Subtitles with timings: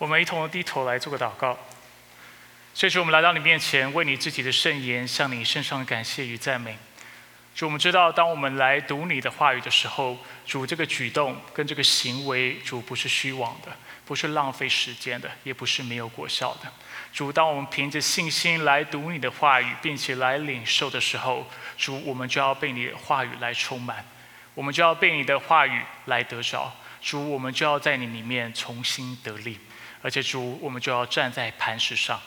[0.00, 1.58] 我们一同低头来做个祷告。
[2.72, 6.78] 这时，我们来到你面前，为你自己的圣言向你身上感谢与赞美。
[7.54, 10.16] 主，我们知道，当我们来读你的话语的时候，
[10.46, 13.76] 主这个举动跟这个行为，主不是虚妄的，
[14.06, 16.72] 不是浪费时间的，也不是没有果效的。
[17.12, 21.46] 主，当我们凭着信心来读你的话语，并且来领受的时候，
[21.76, 24.02] 主，我们就要被你的话语来充满，
[24.54, 26.72] 我们就要被你的话语来得着。
[27.02, 29.58] 主，我们就要在你里面重新得力，
[30.02, 32.20] 而且主，我们就要站在磐石上。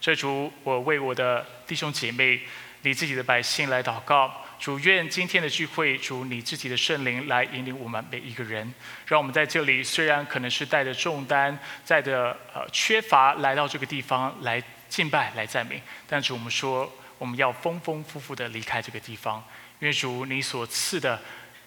[0.00, 2.40] 这主，我为我的弟兄姐妹、
[2.82, 4.44] 你自己的百姓来祷告。
[4.58, 8.74] 主，愿今天的聚会，主你自己的圣灵来引领我们每一个人，
[9.06, 19.42] 让我们在这里虽然可能是带着重担、带着呃缺乏来到这个地方来敬拜、来赞美，但是我们说我们要丰丰富富的离开这个地方，
[19.78, 21.20] 因为主你所赐的。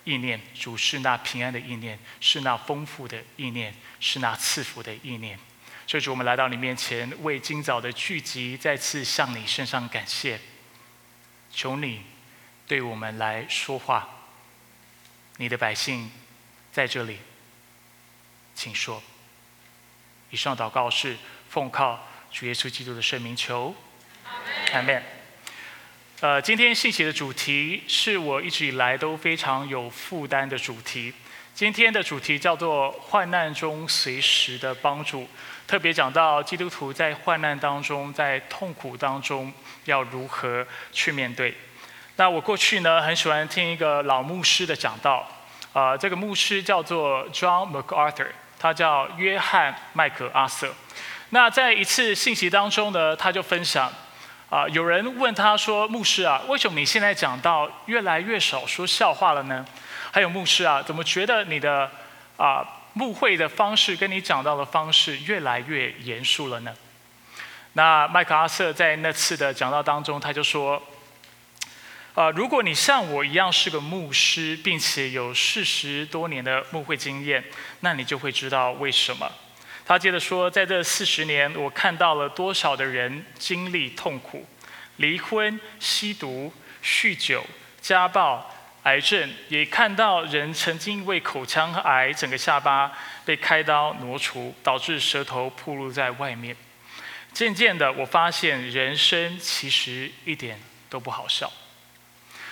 [0.03, 5.39] 意念，主是那平安的意念，是那丰富的意念，是那赐福的意念。
[5.85, 10.40] 所以主，我们来到你面前，为今早的聚集再次向你身上感谢。
[11.51, 12.01] 求你
[12.68, 14.09] 对我们来说话，
[15.37, 16.09] 你的百姓
[16.71, 17.20] 在这里，
[18.55, 19.04] 请说。
[20.31, 21.15] 以上祷告是
[21.49, 23.76] 奉靠主耶稣基督的圣名求，
[24.74, 25.23] 阿门。
[26.21, 31.13] 呃，今天信息的主题是我一直以来都非常有负担的主题。
[31.53, 35.27] 今天的主题叫做“患难中随时的帮助”，
[35.67, 39.51] 特别讲到基督徒在患难当中、在痛苦当中
[39.85, 41.53] 要如何去面对。
[42.15, 45.27] 那我过去呢，很喜欢听一个老牧师的讲道，
[45.73, 50.73] 呃，这个牧师叫做 John MacArthur，他叫约翰麦克阿瑟。
[51.31, 53.91] 那在一次信息当中呢，他就分享。
[54.54, 59.65] 啊，有人问他说：“牧师啊，为什么你现在讲到越来越少说笑话了呢？
[60.12, 61.90] 还有牧师啊，怎么觉得你的
[62.37, 66.72] 啊牧会的方式跟你讲到的方式越来越严肃了呢？”
[67.74, 70.79] 那麦克阿瑟在那次的讲道当中，他就说
[72.14, 77.44] ：“啊，如果你像我一样是个牧师，并且有四十多年的牧会经验，
[77.80, 79.31] 那你就会知道为什么。”
[79.86, 84.48] 他接着说，在这四十年，我看到了多少的人经历痛苦、
[84.98, 87.46] 离婚、吸毒、酗酒、
[87.82, 88.50] 家暴、
[88.84, 92.92] 癌症，也看到人曾经因为口腔癌，整个下巴
[93.26, 96.56] 被开刀挪除，导致舌头暴露在外面。
[97.34, 100.58] 渐渐的，我发现人生其实一点
[100.90, 101.52] 都不好笑。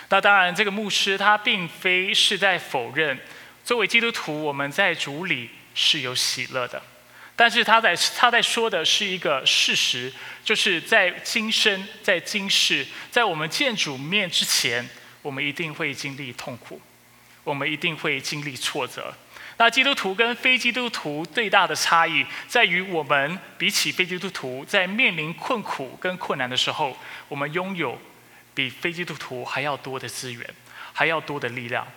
[0.10, 3.18] 那当然，这个牧师他并非是在否认，
[3.64, 6.82] 作为基督徒，我们在主里是有喜乐的。
[7.42, 10.14] 但是他在他在说的是一个事实，
[10.44, 14.88] 就是在今生、在今世、在我们见主面之前，
[15.24, 16.80] 我们一定会经历痛苦，
[17.44, 19.12] 我们一定会经历挫折。
[19.58, 26.96] 那基督徒跟非基督徒最大的差异，在于我们比起非基督徒，在面临困苦跟困难的时候，
[27.28, 28.00] 我们拥有
[28.54, 30.48] 比非基督徒还要多的资源，
[30.94, 31.88] 还要多的力量。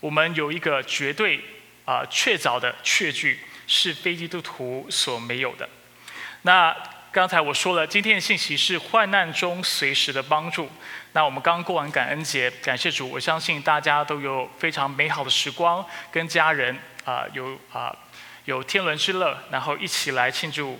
[0.00, 1.40] 我们有一个绝对
[1.84, 3.38] 啊确凿的确据。
[3.68, 5.68] 是非基督徒所没有的。
[6.42, 6.76] 那
[7.12, 10.68] 刚才我说了，今天的信息是患难中随时的帮助。
[11.12, 17.94] 那我们刚过完感恩节，感谢主，我相信大家都有非常美好的时光，跟家人啊有啊
[18.44, 20.78] 有天伦之乐，然后一起来庆祝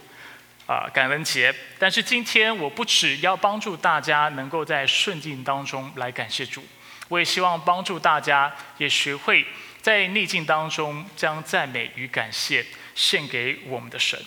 [0.66, 1.54] 啊感恩节。
[1.78, 6.65] 但是今天我不只要帮助大家能够在顺境当中来感谢主，
[7.09, 9.44] 我也希望帮助大家也学会。
[9.81, 12.65] 在逆境当中，将赞美与感谢
[12.98, 14.20] 献给我们的神。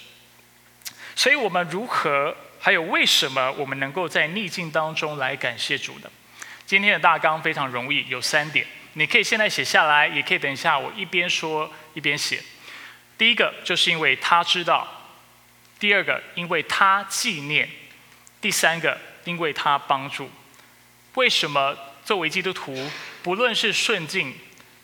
[1.14, 6.10] 所以，我们如何，还有为什么，我们能够在逆境当中来感谢主呢？
[6.66, 12.42] 今天的大纲非常容易，有三点，你可以现在写下来，也可以等一下我一边说一边写。
[13.18, 14.88] 第一个，就是因为他知道；
[15.78, 17.68] 第二个，因为他纪念；
[18.40, 20.32] 第三个，因为他帮助。
[21.16, 22.90] 为什么作为基督徒，
[23.22, 24.34] 不论是顺境？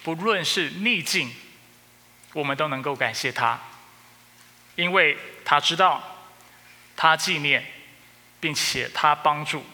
[0.03, 1.33] 不论是逆境，
[2.33, 3.59] 我们都能够感谢他，
[4.77, 6.29] 因为他知道，
[6.95, 7.65] 他纪念，
[8.39, 9.65] 并且他帮助。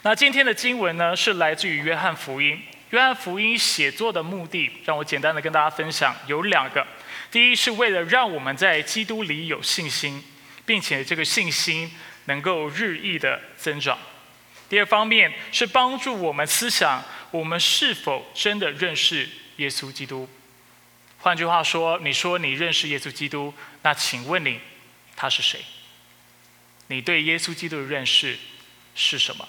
[0.00, 2.62] 那今天的经文呢，是来自于约翰福音。
[2.90, 6.86] 约翰福音写作的目的，让我简单的跟大家分享，有两个。
[7.30, 10.22] 第一，是为了让我们在基督里有信心，
[10.66, 11.90] 并且这个信心
[12.26, 13.98] 能够日益的增长。
[14.68, 20.28] 第二方面是帮助我们思想，我们是否真的认识耶稣基督？
[21.22, 24.60] 换句话说，你说你认识耶稣基督，那请问你，
[25.14, 25.60] 他是谁？
[26.88, 28.36] 你对耶稣基督的认识
[28.96, 29.48] 是什么？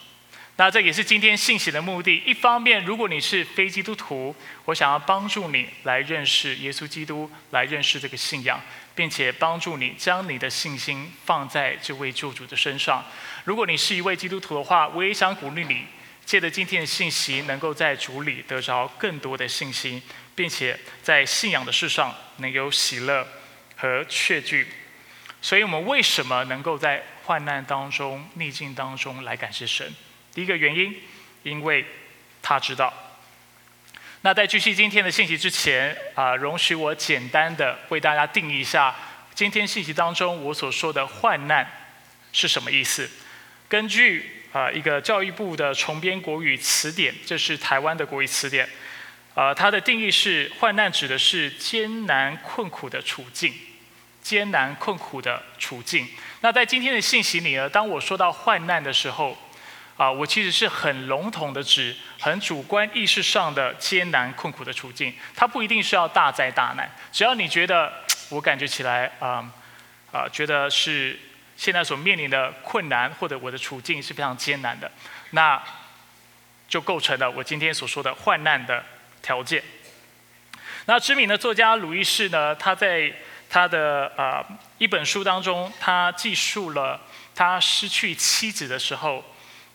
[0.56, 2.22] 那这也是今天信息的目的。
[2.28, 4.36] 一方面，如果你是非基督徒，
[4.66, 8.62] 我想要帮助你来认识耶稣基督，来认识这个信仰，
[8.94, 13.04] 并且帮助你将你的信心放在这位救主的身上。
[13.46, 15.88] 如果你是一位基督徒的话，我也想鼓励你，
[16.25, 20.02] 借着今天的信息，能够在主里得着更多的信心，
[20.34, 23.28] 并且在信仰的事上能有喜乐
[23.75, 24.68] 和确据。
[25.42, 29.94] 所以我们为什么能够在患难当中、逆境当中来感谢神？
[30.34, 30.96] 第一个原因，
[31.44, 31.86] 因为
[32.42, 32.94] 他知道。
[34.22, 38.96] 那在继续今天的信息之前啊，容许我简单的为大家定义一下
[39.36, 41.70] 今天信息当中我所说的患难
[42.31, 43.10] 是什么意思。
[43.68, 48.70] 根据啊一个教育部的重编国语词典，这是台湾的国语词典，
[49.34, 53.52] 啊它的定义是患难指的是艰难困苦的处境，
[54.22, 56.08] 艰难困苦的处境。
[56.42, 59.36] 那在今天的信息里呢，当我说到患难的时候，
[59.98, 67.92] 啊，我其实是很笼统的指很主观意识上的艰难困苦的处境，它不一定是要大灾大难，只要你觉得
[68.30, 69.50] 我感觉起来啊
[70.12, 71.18] 啊，觉得是
[71.63, 74.92] 现在所面临的困难或者我的处境是非常艰难的，
[75.30, 75.63] 那
[76.68, 78.83] 就构成了我今天所说的患难的
[79.21, 79.63] 条件。
[80.88, 83.13] 那知名的作家鲁伊士呢，他在
[83.50, 84.45] 他的啊
[84.77, 87.00] 一本书当中，他记述了
[87.33, 89.24] 他失去妻子的时候。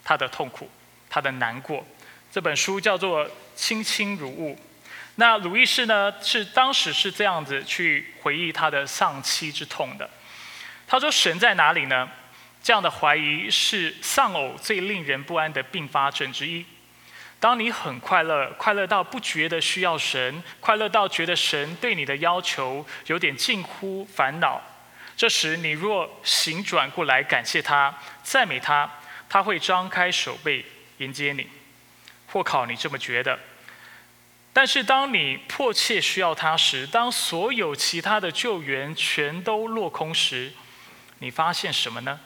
[0.05, 0.71] 他的痛苦，
[1.11, 1.87] 他的难过，
[2.33, 4.55] 这本书叫做《卿卿如晤》。
[5.17, 10.09] 那鲁伊士呢，是当时是这样子去回忆他的丧妻之痛的。
[10.89, 12.09] 他说：“神在哪里呢？”
[12.61, 16.67] 这样的怀疑是丧偶最令人不安的并发症之一。
[17.39, 24.61] 当你很快乐，快乐到不觉得需要神，快乐到觉得神对你的要求有点近乎烦恼，
[25.17, 27.95] 这时你若醒转过来感谢他，
[28.25, 28.91] 赞美他。
[29.31, 30.65] 他会张开手背
[30.97, 31.47] 迎接你，
[32.33, 33.39] 或考你这么觉得。
[34.55, 40.51] 但是当你迫切需要他时，当所有其他的救援全都落空时，
[41.19, 42.21] 你发现什么呢？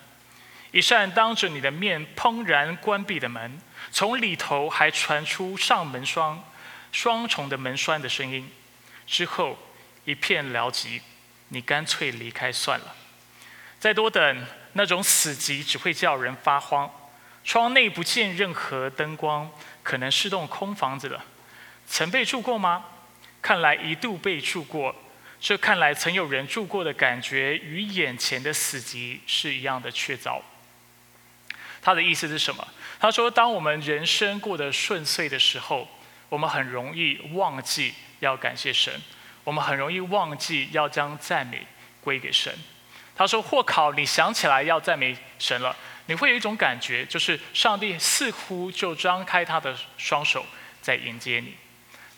[0.71, 3.61] 一扇当着你的面砰然关闭的门，
[3.91, 6.43] 从里头还传出上门双
[6.91, 8.51] 双重的门栓的声音。
[9.07, 9.59] 之后
[10.05, 11.01] 一片寥寂，
[11.49, 12.95] 你干脆离开算了。
[13.79, 14.47] 再多等。
[14.75, 16.91] 那种死寂只会叫人发慌。
[17.45, 19.51] 窗内不见任何灯光，
[19.83, 21.23] 可能是栋空房子了。
[21.87, 22.85] 曾被住过吗？
[23.43, 24.95] 看来一度被住过。
[25.43, 30.41] 这看来曾有人住过的感觉，与眼前的死寂是一样的确凿。
[31.83, 32.65] 他的意思是什么？
[33.01, 35.89] 他说：当我们人生过得顺遂的时候，
[36.29, 39.03] 我们很容易忘记要感谢神，
[39.43, 41.67] 我们很容易忘记要将赞美
[42.01, 42.57] 归给神。
[43.17, 50.47] 他说：“或考，你想起来要赞美神了，你会有一种感觉，就是上帝似乎就张开他的双手
[50.81, 51.57] 在迎接你。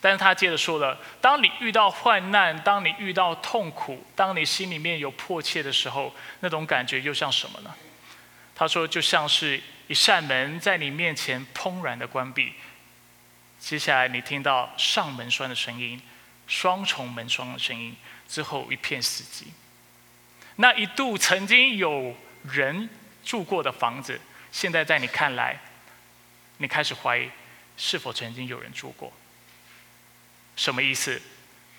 [0.05, 7.75] 但是他接着说了：，当你遇到患难，当你遇到痛苦，当你心里面有迫切的时候，那种感觉又像什么呢？
[8.55, 12.53] 他说，就像是一扇门在你面前砰然的关闭，
[13.59, 15.99] 接下来你听到上门栓的声音，
[16.47, 17.97] 双重门栓的声音，
[18.29, 19.49] 之后一片死寂。”
[20.57, 22.91] 那一度曾经有人
[23.25, 24.21] 住过的房子，
[24.53, 25.59] 现在在你看来，
[26.59, 27.31] 你开始怀疑
[27.79, 29.11] 是否曾经有人住过？
[30.57, 31.21] 什么意思？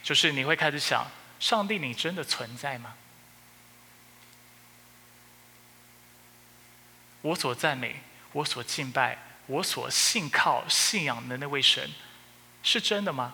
[0.04, 1.08] 就是你会开始想：
[1.40, 2.96] 上帝，你真的存在吗？
[7.22, 8.02] 我所赞美、
[8.34, 9.18] 我所敬拜、
[9.48, 11.90] 我所信靠、信仰的那位神，
[12.62, 13.34] 是真的吗？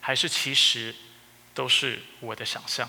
[0.00, 0.94] 还是其实
[1.54, 2.88] 都是我的想象？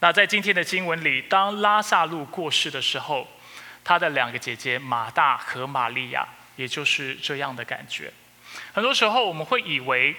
[0.00, 3.26] 那在今天的经文里，当拉萨路过世的时候，
[3.82, 8.12] 他的两个姐姐马大和玛利亚，也就是这样的感觉。
[8.74, 10.14] 很多时候，我们会以为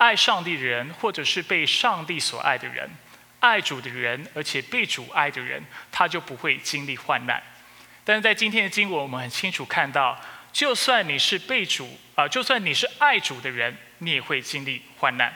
[0.00, 2.88] 爱上帝的人，或者是被上帝所爱的人，
[3.38, 7.42] 爱主的人，而且被主爱的人，他就不会经历患难。
[8.02, 10.18] 但是在今天的经文，我们很清楚看到，
[10.54, 15.30] 就算你是被主啊，就算你是爱主的人，你也会经历患难。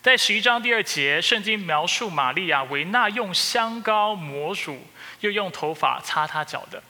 [0.00, 4.86] 在十一章第二节，圣经描述玛利亚为那用香膏抹乳，
[5.20, 6.80] 又用头发擦他脚的。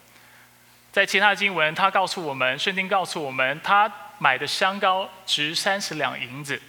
[0.91, 6.61] 在其他经文，他告诉我们，圣经告诉我们，他买的香膏值三十两银子，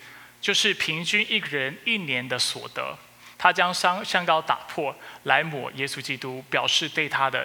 [0.46, 2.96] 就是平均一个人一年的所得。
[3.36, 7.44] 他将香香膏打破来抹耶稣基督，表示对他的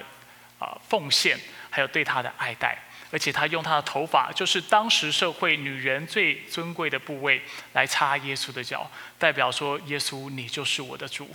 [0.60, 1.36] 啊奉献，
[1.68, 2.78] 还有对他的爱戴。
[3.10, 7.42] 而且他用他的头发，就是当时社会女人最尊贵的部位，
[7.72, 11.28] 来擦耶稣的脚，代表说：耶稣，你就是我的主，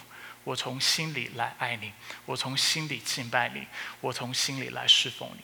[0.46, 1.92] 我从心里来爱你，
[2.26, 3.68] 我从心里敬拜你，
[4.00, 5.42] 我从心里来侍奉你。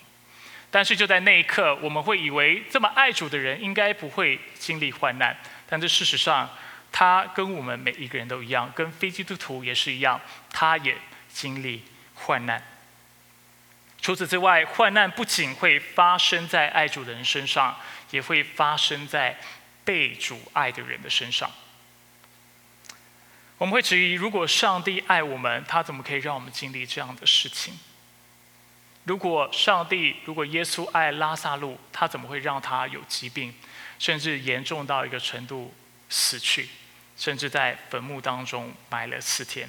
[0.72, 5.38] 但是就在那一刻，我们会以为这么爱主的人应该不会经历患难，
[5.74, 6.48] 但这事实上，
[6.92, 10.96] 他跟我们每一个人都一样，跟非基督徒也是一样，他也
[11.34, 12.64] 经历患难。
[14.00, 17.76] 除此之外，患难不仅会发生在爱主的人身上，
[18.12, 19.40] 也会发生在
[19.84, 21.50] 被主爱的人的身上。
[23.58, 27.80] 我们会质疑：如果上帝爱我们，他怎么可以让我们经历这样的事情？
[29.06, 33.54] 如果上帝，如果耶稣爱拉萨路，他怎么会让他有疾病，
[34.00, 35.74] 甚至严重到一个程度
[36.10, 36.70] 死去，
[37.18, 39.68] 甚至在坟墓当中埋了四天？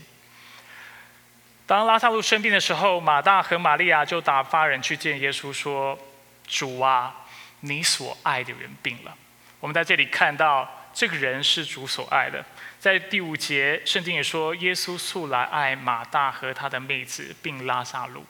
[1.66, 5.98] 当拉萨路生病的时候，马大和玛利亚就打发人去见耶稣，说
[6.46, 7.24] ：“主啊，
[7.60, 9.16] 你所爱的人病了。”
[9.60, 12.44] 我们在这里看到，这个人是主所爱的。
[12.78, 18.24] 在第五节，圣经也说，耶稣素来爱马大和他的妹子，并拉萨路。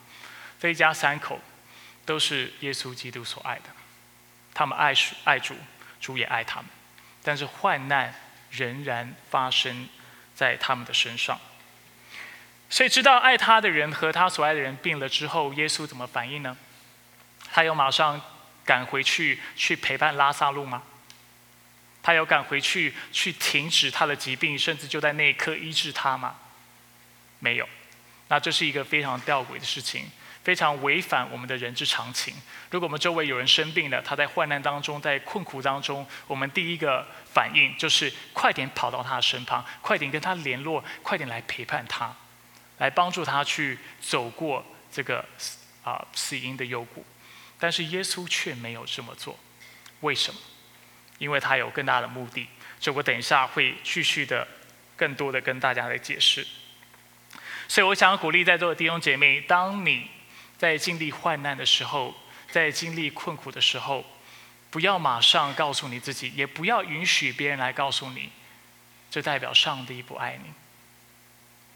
[0.65, 1.39] 这一家三口
[2.07, 3.65] 都是耶稣基督所爱的，
[4.55, 5.55] 他们爱主，爱主，
[6.01, 6.71] 主也爱他们。
[7.23, 8.15] 但是患难
[8.51, 9.87] 仍然发生
[10.35, 11.39] 在他们的身上。
[12.71, 16.57] 所以，知道爱他的人和他所爱的人病了之后，耶稣怎么反应呢？
[17.53, 18.19] 他有马上
[18.65, 20.83] 赶回去去陪伴拉萨路吗？
[22.03, 26.37] 他有赶回去去停止他的疾病，甚至就在那一刻医治他吗？
[27.41, 27.69] 没有。
[28.29, 30.11] 那这是一个非常吊诡的事情，
[30.45, 32.35] 非常违反我们的人之常情。
[32.71, 42.15] 如果我们周围有人生病了，他在患难当中，在困苦当中，我们第一个反应就是快点跑到他的身旁，快点跟他联络，快点来陪伴他。
[42.79, 45.25] 来帮助他去走过这个
[45.85, 47.07] 啊死因的幽谷，
[47.57, 49.39] 但是耶稣却没有这么做，
[50.01, 50.41] 为什么？
[51.19, 52.49] 因为他有更大的目的，
[52.81, 54.47] 这我等一下会继续的
[54.97, 56.45] 更多的跟大家来解释。
[57.69, 60.11] 所以我想鼓励在座的弟兄姐妹，当你
[60.65, 62.15] 在经历患难的时候，
[62.51, 64.03] 在经历困苦的时候，
[64.71, 68.31] 不要马上告诉你自己，也不要允许别人来告诉你，
[69.11, 70.51] 这代表上帝不爱你。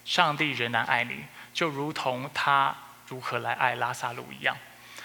[0.07, 2.75] 上帝仍然爱你，就如同他
[3.09, 4.57] 如何来爱拉萨路一样，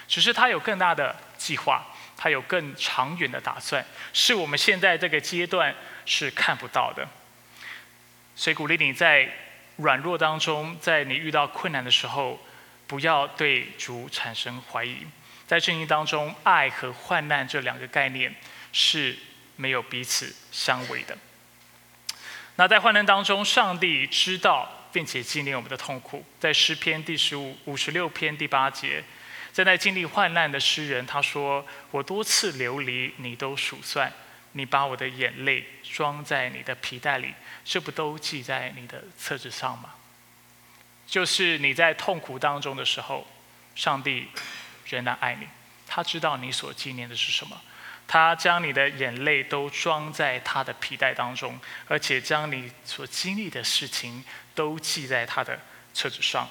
[0.07, 1.83] 只是他有更大的计划，
[2.15, 5.75] 他有更长远的打算，是我们现在这个阶段
[6.05, 7.05] 是看不到的。
[8.33, 9.29] 所以鼓励你在
[9.75, 12.39] 软弱当中，在你遇到困难的时候，
[12.87, 14.97] 不要对主产生怀疑。
[15.47, 18.33] 在圣经当中，爱和患难这两个概念
[18.71, 19.17] 是
[19.55, 21.17] 没有彼此相违的。
[22.55, 24.79] 那在患难当中，上帝知道。
[24.93, 29.03] 并且纪念我们的痛苦，在诗篇第十五五十六篇第八节，
[29.51, 34.13] 在那经历患难的诗人他说：“我多次流离，你都数算，
[34.51, 37.33] 你把我的眼泪装在你的皮带里，
[37.65, 39.95] 这不都记在你的册子上吗？”
[41.13, 43.27] 就是你在痛苦当中的时候，
[43.75, 44.27] 上帝
[44.87, 45.47] 仍然爱你，
[45.85, 47.61] 他知道你所纪念的是什么。
[48.07, 54.23] 他将你的眼泪都装在他的皮带当中，而且将你所经历的事情
[54.55, 55.59] 都记在他的
[55.93, 56.49] 册子上。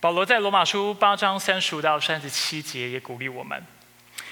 [0.00, 3.62] 保罗在罗马书八章三十五到三十七节也鼓励我们：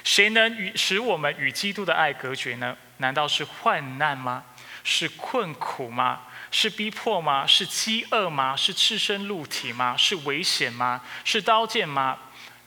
[0.05, 2.75] 谁能与使我们与基督的爱隔绝呢？
[2.97, 4.45] 难道是患难吗？
[4.85, 6.23] 是困苦吗？
[6.50, 7.47] 是逼迫吗？
[7.47, 8.57] 是饥饿吗？
[8.57, 9.97] 是赤身露体吗？
[9.97, 11.02] 是危险吗？
[11.25, 12.19] 是刀剑吗？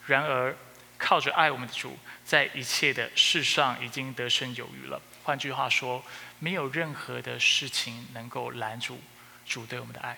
[0.06, 0.56] 然而
[0.98, 1.98] 靠着爱我们的主。
[2.24, 5.02] 在一切的事上已经得胜有余了。
[5.24, 6.02] 换句话说，
[6.40, 9.02] 没有任何的事情能够拦住
[9.46, 10.18] 主对我们的爱。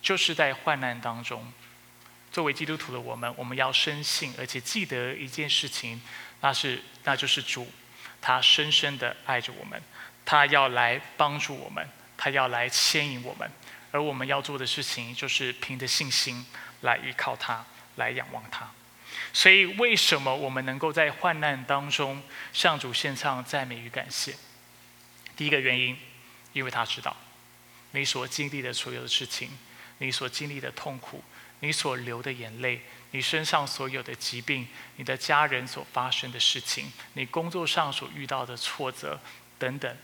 [0.00, 1.52] 就是在患难当中，
[2.30, 6.00] 作为基督徒的我们，我们要深信而且记得一件事情，
[6.40, 7.68] 那是那就是主，
[8.20, 9.82] 他深深的爱着我们，
[10.24, 13.50] 他要来帮助我们，他要来牵引我们，
[13.90, 16.44] 而我们要做的事情就是凭着信心
[16.80, 17.64] 来依靠他，
[17.96, 18.70] 来仰望他。
[19.32, 24.34] 所以，为什么我们能够在患难当中向主献上赞美与感谢？
[25.36, 25.96] 第一个原因，
[26.52, 27.14] 因为他知道
[27.92, 29.50] 你所经历的所有的事情，
[29.98, 31.22] 你所经历的痛苦，
[31.60, 39.20] 你所流的眼泪，你身上所有的疾病，你的家人所发生的事情，你工作上所遇到的挫折
[39.58, 39.96] 等等，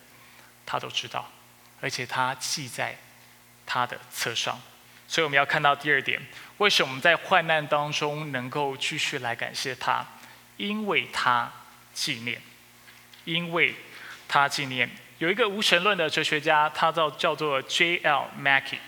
[0.66, 1.31] 他都知道，
[1.83, 2.97] 而且他记在
[3.67, 4.59] 他的册上。
[5.07, 6.19] 所以我们要看到第二点，
[6.57, 10.03] 为什么我们在患难当中能够继续来感谢他？
[10.57, 11.53] 因为他
[11.93, 12.41] 纪念，
[13.25, 13.75] 因为
[14.27, 14.89] 他纪念。
[15.19, 18.31] 有一个无神论的哲学家，他叫叫做 J.L.
[18.41, 18.79] Mackie，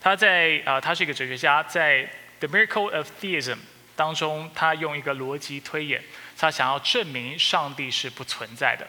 [0.00, 2.02] 他在啊，他是一个哲学家，在
[2.40, 3.54] 《The Miracle of Theism》
[3.94, 6.02] 当中，他用一个逻辑推演，
[6.36, 8.88] 他想要证明上帝是不存在的。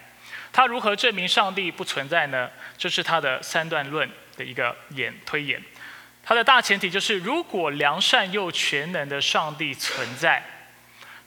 [0.55, 2.49] 他如何证明上帝不存在呢？
[2.77, 5.61] 这是他的三段论的一个演推演。
[6.23, 10.41] 它的大前提就是，如果良善又全能的上帝存在，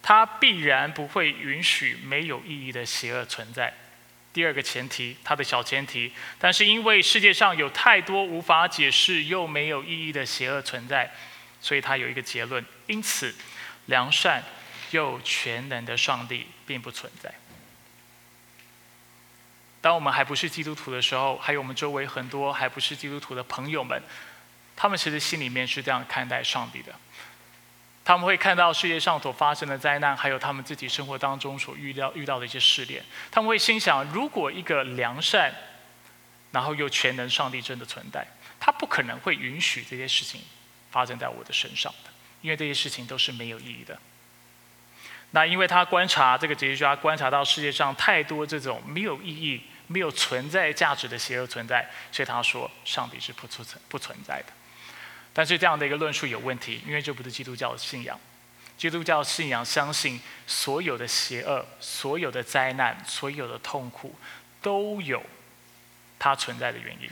[0.01, 3.71] 他必然不会允许没有意义的邪恶存在。
[4.33, 11.13] 第二个前提，它的小前提，但是因为世界上有太多无法解释又没有意义的邪恶存在，
[11.61, 13.35] 所以他有一个结论：因此，
[13.85, 14.43] 良善
[14.93, 17.31] 又全能的上帝并不存在。
[19.81, 24.03] 当我们还不是基督徒的时候，还有我们周围很多还不是基督徒的朋友们，
[24.75, 26.93] 他们其实心里面是这样看待上帝的。
[28.05, 33.05] 他们会看到世界上所发生的灾难，还有他们自己生活当中所遇到遇到的一些试炼。
[33.31, 35.55] 他们会心想：如果一个良善，
[36.51, 38.27] 然后又全能上帝真的存在，
[38.59, 40.41] 他不可能会允许这些事情
[40.91, 44.01] 发生在我的身上的，因为这些事情都是没有意义的。
[45.33, 54.53] 那因为他观察这个哲学家观察到世界上太多这种没有意义、没有存在价值的邪恶存在，所以他说上帝是不存不存在的。
[55.35, 58.19] 但是这样的一个论述有问题，因为这不是基督教的信仰。
[58.79, 64.17] 基督教信仰相信所有的邪恶、所有的灾难、所有的痛苦
[64.63, 65.23] 都有
[66.19, 67.11] 它存在的原因。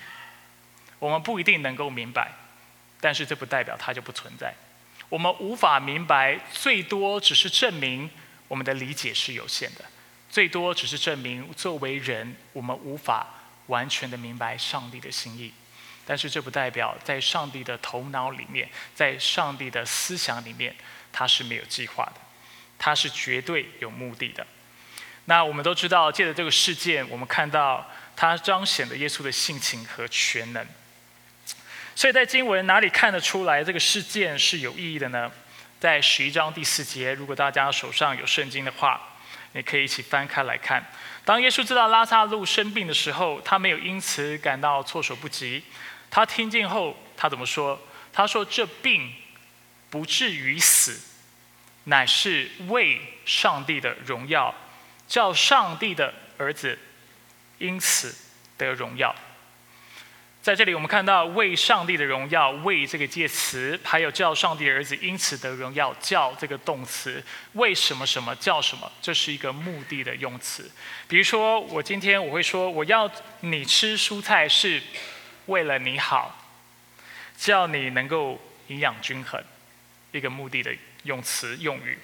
[0.99, 2.33] 我们不一定能够明白，
[3.01, 4.55] 但是这不代表它就不存在。
[5.09, 8.11] 我们无法明白，最多只是证明
[8.49, 9.85] 我们的理解是有限的，
[10.29, 13.27] 最多只是证明作为人，我们无法
[13.67, 15.53] 完全的明白上帝的心意。
[16.05, 20.75] 但是这不代表在上帝的头脑里面，在上帝的思想里面，
[21.13, 22.21] 他是没有计划的，
[22.79, 24.47] 他是绝对有目的的。
[25.25, 27.85] 那我们都知道，借着这个事件，我们看到
[28.15, 30.65] 他彰显了耶稣的性情和全能。
[31.97, 35.33] 所以在经文哪里看得出来这个事件是有意义的呢？
[35.81, 39.01] 在十一章第四节，如果大家手上有圣经的话，
[39.53, 40.85] 你可以一起翻开来看。
[41.25, 45.65] 当耶稣知道拉萨路生病的时候，他没有因此感到措手不及。
[46.11, 47.81] 他听见后，他怎么说？
[48.13, 49.13] 他说：“这病
[49.89, 51.01] 不至于死，
[51.85, 54.55] 乃是为上帝的荣耀，
[55.09, 56.79] 叫上帝的儿子
[57.59, 58.15] 因此
[58.59, 59.15] 得荣耀。”
[60.47, 67.21] 在这里，我们看到“为上帝的荣耀”“为”这个介词，还有“叫上帝儿子因此得荣耀”“叫”这个动词，
[67.55, 68.89] 为什么什么叫什么？
[69.03, 70.71] 这是一个目的的用词。
[71.09, 74.81] 比如说，我今天我会说：“我要你吃蔬菜是。”
[75.47, 76.47] 为了你好，
[77.37, 79.43] 叫你能够营养均衡，
[80.13, 81.99] 一个目的的用词用语。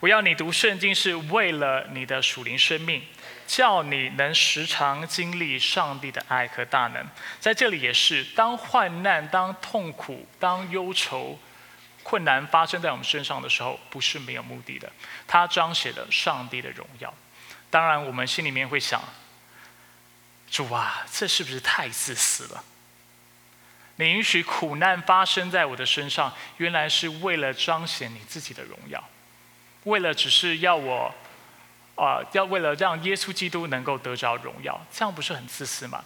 [0.00, 3.02] 我要你读圣经是为了你的属灵生命，
[3.46, 7.06] 叫你能时常经历上帝的爱和大能。
[7.40, 11.38] 在这里也是，当患难、当痛苦、当忧愁、
[12.02, 14.90] 困难发生在我们身上的时候，不是没有目的的。
[15.26, 17.12] 它彰显了上帝的荣耀。
[17.70, 19.02] 当然，我们心里面会想：
[20.50, 22.64] 主啊，这是不是太自私了？
[23.96, 29.08] 你允许苦难发生在我的身上，原来是为了彰显你自己的荣耀，
[29.84, 31.14] 为了只是要我，
[31.96, 36.04] 啊，要为了让耶稣基督能够得着荣耀，这样不是很自私吗？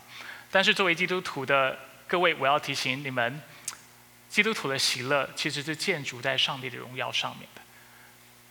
[0.51, 3.41] 但是作为基督徒的各位，我要提醒你们，
[4.29, 7.63] 基督徒的喜乐其实是建筑在上帝的荣耀上面的。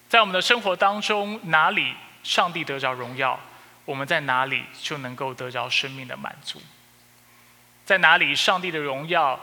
[0.10, 3.40] 在我们的生活当中，哪里上帝得着荣耀，
[3.86, 6.62] 我们在哪里就能够得着生命的满足。
[7.86, 9.40] 在哪里，上帝的荣耀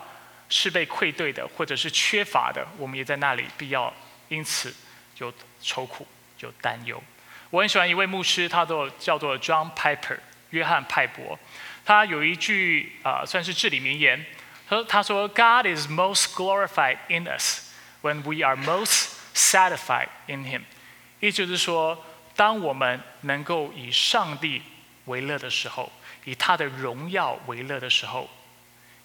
[0.48, 3.92] 是被愧对的，或者是缺乏的，我们也在那里必要
[4.28, 4.74] 因此
[5.18, 6.06] 有愁苦、
[6.40, 7.02] 有担忧。
[7.54, 10.18] 我很喜欢一位牧师，他都叫做 John Piper，
[10.50, 11.38] 约翰派伯。
[11.84, 14.26] 他有一句啊，算是至理名言。
[14.66, 20.62] 他说：“他说，God is most glorified in us when we are most satisfied in Him。”
[21.20, 24.60] 也就是说，当我们能够以上帝
[25.04, 25.92] 为乐的时候。
[26.24, 28.28] 以他的荣耀为乐的时候，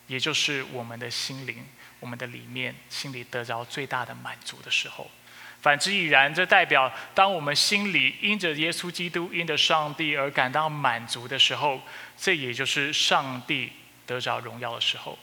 [0.08, 1.68] 也就是我们的心灵、
[2.00, 5.12] 我们的里面、心里得着最大的满足的时候。
[5.62, 11.82] 反之亦然，这代表当我们心里因着耶稣基督、因着上帝而感到满足的时候，
[12.18, 13.74] 这也就是上帝
[14.06, 15.20] 得着荣耀的时候。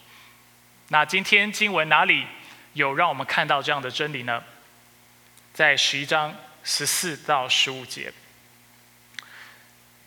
[0.88, 2.27] 那今天经文哪里
[2.75, 4.44] 有让我们看到这样的真理呢？
[5.55, 8.12] 在十一章十四到十五节。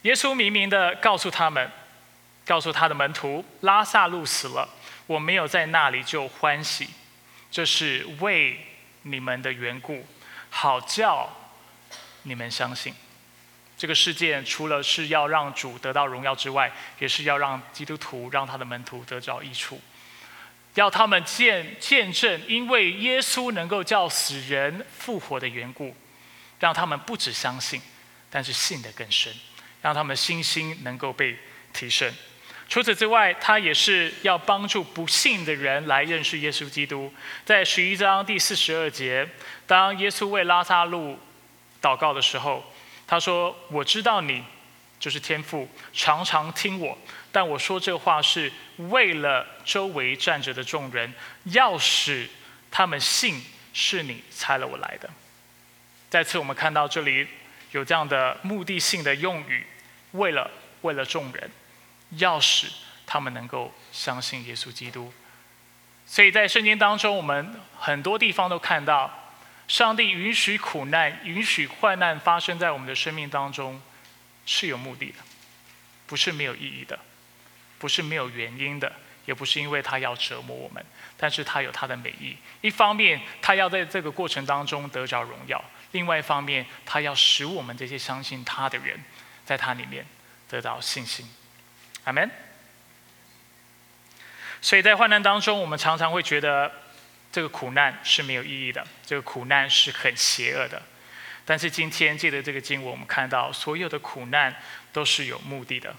[0.03, 1.71] 耶稣明明的告诉他们，
[2.45, 4.69] 告诉他的门徒，拉萨路死了，
[5.07, 6.87] 我没有在那里就欢喜，
[7.49, 8.63] 这是为
[9.01, 10.05] 你们的缘故，
[10.49, 11.29] 好叫
[12.23, 12.93] 你们相信。
[13.77, 19.81] 这个事件除了是要让主得到荣耀之外，也是要让基督徒让他的门徒得着益处，
[20.73, 25.95] 要他们见见证，因为耶稣能够叫死人复活的缘故，
[26.59, 27.81] 让他们不止相信，
[28.29, 29.33] 但是信得更深。
[29.81, 31.39] 让他们的信心能够被
[31.71, 32.13] 提升。
[32.69, 37.11] 除此之外，他也是要帮助不信的人来认识耶稣基督。
[37.43, 39.27] 在十一章第四十二节，
[39.65, 41.17] 当耶稣为拉萨路
[41.81, 42.63] 祷告的时候，
[43.07, 44.43] 他说：“我知道你
[44.99, 46.95] 就是天父，常常听我，
[47.31, 51.11] 但我说这话是为了周围站着的众人，
[51.45, 52.29] 要使
[52.69, 55.09] 他们信是你差了我来的。”
[56.07, 57.25] 再次，我们看到这里
[57.71, 59.65] 有这样的目的性的用语，
[60.11, 60.51] 为了
[60.81, 61.49] 为了众人，
[62.11, 62.67] 要使
[63.05, 65.11] 他们能够相信耶稣基督。
[66.05, 69.11] 所以在圣经当中，我们很多地方都看到，
[69.67, 73.79] 上帝允许苦难、允许患难发生在我们的生命当中，
[74.45, 75.19] 是有目的的，
[76.07, 76.99] 不是没有意义的，
[77.77, 78.91] 不是没有原因的，
[79.27, 80.83] 也不是因为他要折磨我们，
[81.15, 82.35] 但是他有他的美意。
[82.61, 88.99] 一方面，他要在这个过程当中得着荣耀；另外一方面，他要使我们这些相信他的人，
[89.45, 90.03] 在他里面
[90.47, 91.29] 得到信心。
[92.03, 92.29] 阿门。
[94.61, 96.71] 所以在患难当中，我们常常会觉得
[97.31, 100.81] 这个苦难是没有意义的，这个苦难是很邪恶的。
[101.45, 104.55] 但是今天借着这个经文，我们看到所有的苦难
[104.91, 105.95] 都是有目的的。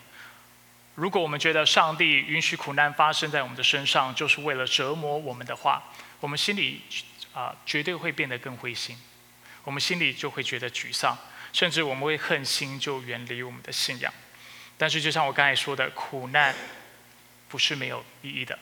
[0.94, 5.82] 如果我们觉得上帝允许苦难发生在我们的身上，就是为了折磨我们的话，
[6.20, 6.82] 我们心里
[7.32, 8.98] 啊绝对会变得更灰心，
[9.64, 11.16] 我们心里就会觉得沮丧，
[11.52, 14.12] 甚至我们会恨心，就远离我们的信仰。
[14.80, 16.54] 但是就像我刚才说的，苦难。
[17.50, 18.56] 不是没有意义的。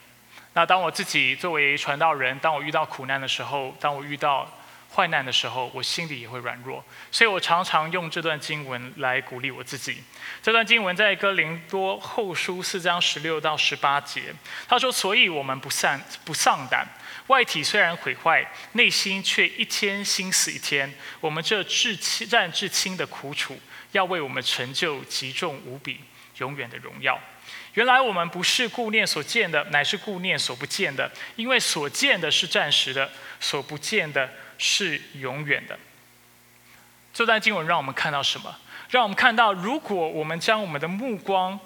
[0.54, 4.50] 那当我自己作为传道人，当我遇到苦难的时候，当我遇到
[4.88, 6.82] 患难的时候，我心里也会软弱。
[7.12, 10.02] 所以我常常用这段经文来鼓励我自己。
[10.42, 14.34] 这段经文在哥林多后书四章十六到十八节，
[14.66, 16.88] 他说：“所以我们不丧不丧胆，
[17.26, 20.90] 外体虽然毁坏，内心却一天心死一天。
[21.20, 23.60] 我们这至战至轻的苦楚，
[23.92, 26.00] 要为我们成就极重无比、
[26.38, 27.20] 永远的荣耀。”
[27.74, 31.10] 原来我们不是顾念所见的，乃是顾念所不见的。
[31.36, 35.78] 因为所见的是暂时的，所不见的是永远的。
[37.14, 38.58] 这段经文让我们看到什么？
[38.90, 41.58] 让我们看到，如果我们将我们的目光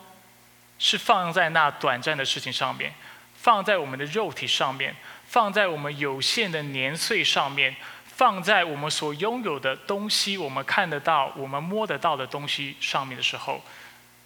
[0.79, 2.93] 是放在那短暂的事情上面，
[3.35, 4.95] 放在我们的肉体上面，
[5.27, 7.75] 放在我们有限的年岁上面，
[8.15, 13.61] 放在我们所拥有的东西，我们看得到、我们摸得到的东西上面的时候，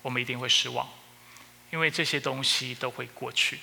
[0.03, 0.87] 我们一定会失望。
[1.71, 3.59] 因为这些东西都会过去，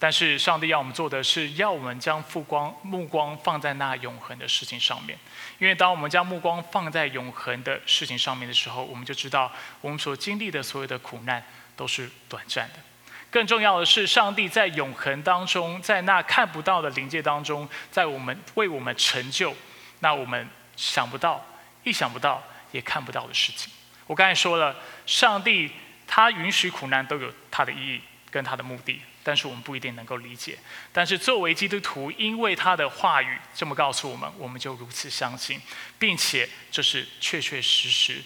[0.00, 5.16] 但是上帝要我们做的是，要我们将目光目光放在那永恒的事情上面。
[5.58, 9.50] 因为当我们将目光放在永恒的事情上面的时候，我们就知道
[9.80, 11.42] 我们所经历的所有的苦难
[11.76, 12.87] 都是短暂的。
[13.30, 19.54] 更重要的是，上帝在永恒当中，在那看不到的灵界当中，在我们为我们成就
[20.00, 21.44] 那我们想不到、
[21.84, 23.72] 意想不到、也看不到的事情。
[24.06, 25.70] 我刚才说了，上帝。
[26.10, 30.58] 他允许苦难都有他的意义跟他的目的，但是我们不一定能够理解。
[30.90, 35.60] 但是作为基督徒，因为他的话语这么告诉我们，我们就如此相信，
[35.98, 38.22] 并且这是确确实实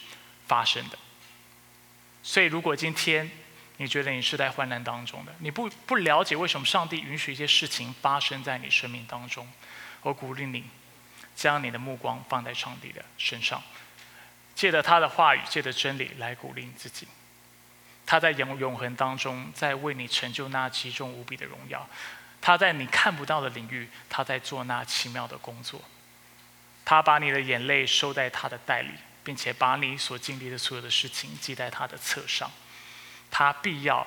[0.46, 0.98] 发生的。
[2.22, 3.28] 所以，如果今天
[3.82, 9.50] 你觉得你是在患难当中的，你不不了解为什么上帝允许一些事情发生在你生命当中，
[10.02, 10.64] 我鼓励你
[11.34, 13.60] 将你的目光放在上帝的身上，
[14.54, 17.08] 借着他的话语，借着真理来鼓励你自己。
[18.06, 21.88] 他在永永恒当中，在为你成就那极重无比的荣耀。
[22.40, 25.82] 他在你看不到的领域，他在做那奇妙的工作。
[26.84, 28.92] 他把你的眼泪收在他的袋里，
[29.24, 32.48] 并且把你所经历的所有的事情记在他的册上。
[33.32, 34.06] 他必要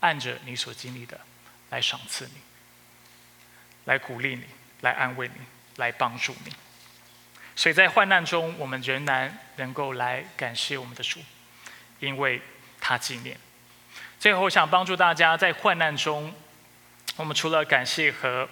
[0.00, 1.20] 按着你所经历的
[1.68, 2.40] 来赏赐你，
[3.84, 4.44] 来鼓励你，
[4.80, 5.34] 来安慰你，
[5.76, 6.52] 来帮助你。
[7.54, 11.20] 所以在患难中，我们仍然能够来感谢我们的主，
[12.00, 12.40] 因为。
[12.86, 13.34] 他纪念。
[14.20, 16.34] 最后，我想帮助大家在患难中，
[17.16, 18.46] 我们除了感谢和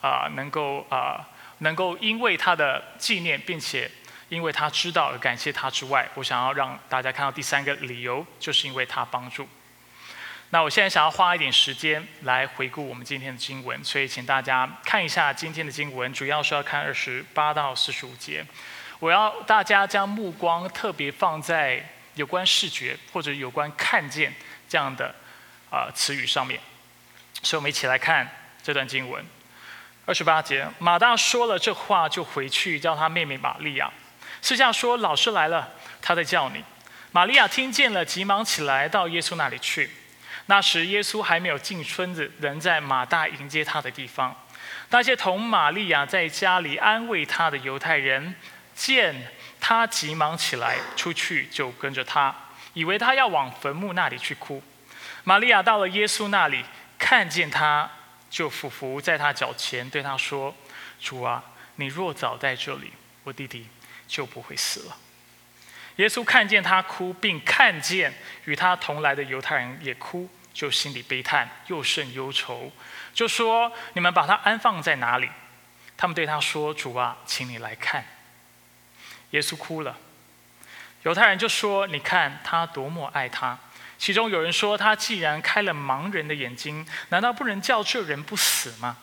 [0.00, 3.90] 啊，能够啊，能够因为他的纪念，并且
[4.28, 9.48] 因为他知道而感谢他之外，我想要让大家看到第三个理由，就是因为他帮助。
[10.50, 18.44] 那我现在想要花一点时间来回顾我们今天的经文，所以请大家看一下今天的经文，主要是要看二十八到四十五节。
[18.98, 21.84] 我要大家将目光特别放在。
[22.14, 24.34] 有关视觉或者有关看见
[24.68, 25.14] 这样的
[25.70, 26.58] 啊词语上面，
[27.44, 28.28] 所以我们一起来看
[28.60, 29.24] 这段经文，
[30.04, 30.66] 二十八节。
[30.80, 33.88] 马大说了这话，就回去叫他妹妹玛利亚，
[34.40, 35.68] 私下说：“老师来了，
[36.00, 36.64] 他在叫你。”
[37.12, 39.90] 玛利亚听见了，急忙起来到耶稣那里去。
[40.46, 44.34] 那时耶稣还没有进村子，仍在马大迎接他的地方。
[44.90, 48.34] 那些同玛利亚在家里安慰他的犹太人
[48.74, 49.32] 见。
[49.60, 52.32] 他急忙起来，出去就跟着他，
[52.74, 54.62] 以为他要往坟墓那里去哭。
[55.24, 56.64] 玛利亚到了耶稣那里，
[56.96, 57.90] 看见他，
[58.30, 60.54] 就俯伏在他脚前，对他说
[61.02, 61.42] ：“主啊，
[61.74, 62.92] 你若早在这里，
[63.24, 63.66] 我弟弟
[64.08, 64.96] 就不会死了。
[65.96, 68.12] 耶稣看见他哭，并看见
[68.46, 72.72] 与他同来的犹太人也哭，就心里悲叹，又甚忧愁，
[73.12, 75.28] 就说：“你们把他安放在哪里？”
[75.96, 78.04] 他们对他说：“主啊，请你来看。”
[79.30, 79.98] 耶稣哭了。
[81.02, 83.58] 犹太人就说：“你看他多么爱他。”
[83.98, 88.96] 其中有人说：“他既然开了盲人的眼睛，难道不能叫这人不死吗？”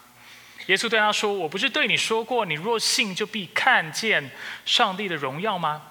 [0.67, 4.31] 耶稣对他说：“我不是对你说过，你若信，就必看见
[4.65, 5.81] 上帝的荣耀吗？”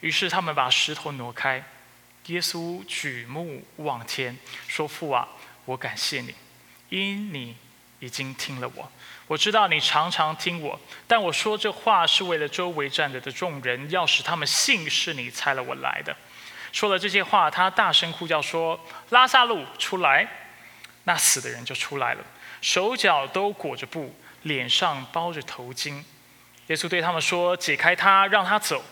[0.00, 1.62] 于是他们把石头挪开。
[2.26, 5.28] 耶稣举目望天，说：“父啊，
[5.64, 6.34] 我感谢你，
[6.88, 7.56] 因你
[8.00, 8.90] 已经听了我。
[9.26, 16.16] 我知道你常常听我，但我说这话是为了周围站着的众人，要使他们信是你猜了我来的。”
[16.72, 20.26] 说了这些话，他大声呼叫说：“拉萨路出来！”
[21.04, 22.24] 那死的人就出来了，
[22.62, 26.02] 手脚都裹着布，脸上包着头巾。
[26.68, 28.82] 耶稣对他们说：“解开他，让他走。”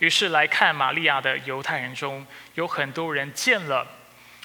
[0.00, 3.86] 于是来看玛利亚的犹太人中有很多人见了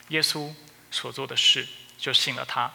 [0.10, 0.54] 耶稣
[0.92, 1.66] 所做的事，
[1.98, 2.70] 就信了他。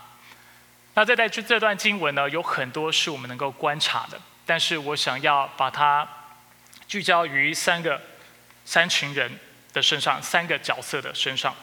[0.94, 6.09] 那在在这这段经文呢，有很多是我们能够观察的，但是我想要把它
[6.88, 8.00] 聚焦于三个
[8.64, 9.38] 三群人
[9.72, 11.55] 的身上，三个角色的身上：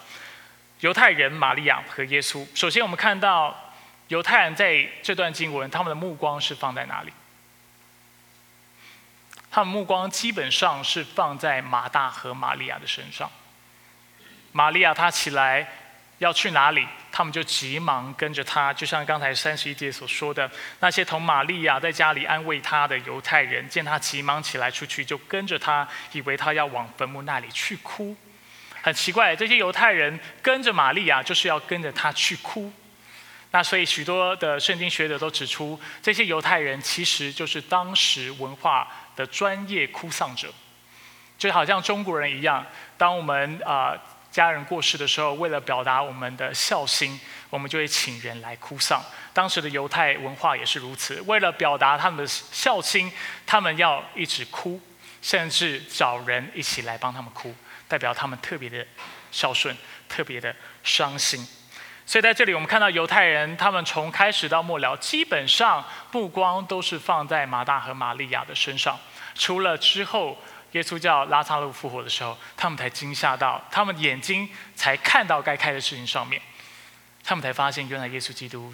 [0.80, 2.48] 犹太人、玛利亚和耶稣。
[2.56, 3.69] 首先，我们看到
[4.10, 7.14] 犹太人在这段经文，他们的目光是放在哪里？
[9.52, 13.32] 他们目光基本上是放在马大和玛利亚的身上。
[14.52, 15.68] 玛利亚她起来
[16.18, 18.74] 要去哪里，他们就急忙跟着她。
[18.74, 28.16] 就像刚才三十一节所说的，那些同玛利亚在家里安慰她的犹太人，见她急忙起来出去，就跟着她，以为她要往坟墓那里去哭。
[28.82, 32.72] 很奇怪，这些犹太人跟着玛利亚，就是要跟着她去哭。
[33.52, 38.88] 那所以许多的圣经学者都指出，这些犹太人其实就是当时文化。
[39.20, 40.48] 的专业哭丧者，
[41.38, 42.66] 就好像中国人一样，
[42.98, 43.94] 当我们啊
[44.32, 49.04] 家人过世的时候，为了表达我们的孝心，我们就会请人来哭丧。
[49.34, 53.12] 当时的犹太文化也是如此，为了表达他们的孝心，
[53.46, 54.80] 他们要一直哭，
[55.22, 57.54] 甚至找人一起来帮他们哭，
[57.90, 58.88] 代表他们特别的
[59.34, 59.76] 孝顺，
[60.08, 61.46] 特别的伤心。
[62.10, 68.98] 所以在这里，我们看到犹太人，他们从开始到末了，基本上目光都是放在马大和玛利亚的身上。
[69.36, 70.36] 除了之后
[70.72, 76.42] 耶稣叫拉萨路复活的时候，他们才惊吓到，他们眼睛才看到该开的事情上面，
[77.24, 78.74] 他们才发现原来耶稣基督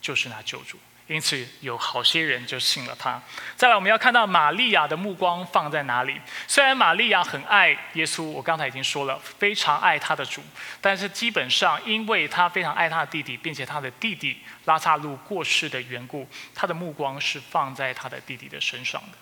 [0.00, 0.76] 就是那救主。
[1.06, 3.20] 因此，有好些人就信了他。
[3.56, 6.18] 再来，我们要看到玛利亚的目光放在哪里？
[6.48, 10.42] 虽然玛利亚很爱耶稣，我刚才已经说了，非常爱他的主，
[10.80, 19.18] 但是基本上，因为他非常爱他的弟弟，并且他的弟弟拉萨路过世的缘故，他的目光是放在他的弟弟的身上的。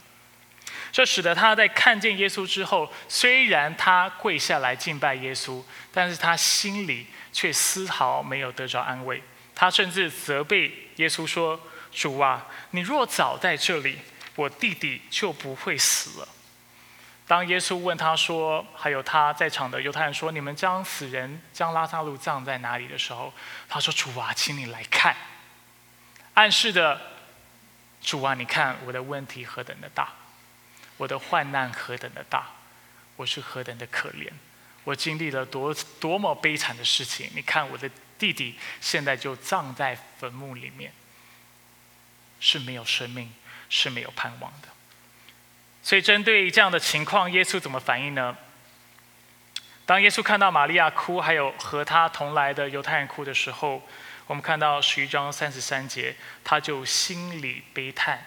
[0.92, 5.61] 这使得他在看见耶稣之后，虽然他跪下来敬拜耶稣，
[5.92, 9.21] 但是他心里却丝毫没有得着安慰。
[9.53, 11.61] 他甚至责备耶稣说。
[11.93, 13.99] 主啊，你若早在这里，
[14.35, 16.29] 我弟弟就不会死了。
[17.27, 23.33] 当耶稣问他说：“还有他在场的犹太人说，你们将死人将拉萨路葬在哪里的时候？”
[23.69, 25.15] 他说：“主啊，请你来看。”
[26.35, 27.01] 暗示的，
[28.01, 30.09] 主啊，你看我的问题何等的大，
[30.97, 32.47] 我的患难何等的大，
[33.17, 34.31] 我是何等的可怜，
[34.85, 37.31] 我经历了多多么悲惨的事情。
[37.35, 40.93] 你看我的弟弟现在就葬在坟墓里面。
[42.43, 43.33] 是没有生命，
[43.71, 44.69] 是没有盼望的。
[45.81, 48.37] 所以，针对这样的情况，耶稣怎么反应呢？
[49.87, 53.81] 当耶稣看到玛利亚哭，还有和他同来的犹太人哭的时候，
[54.27, 58.25] 我们看到十一章三十三节，他就心里悲叹，